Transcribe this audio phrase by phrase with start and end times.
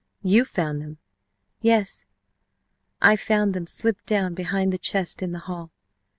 [0.23, 0.97] "You found them?"
[1.61, 2.07] "Yes,
[3.03, 5.69] I found them slipped down behind the chest in the hall.